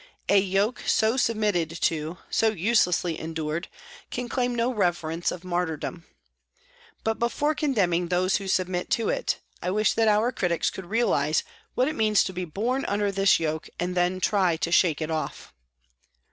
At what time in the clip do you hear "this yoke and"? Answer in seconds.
13.11-13.93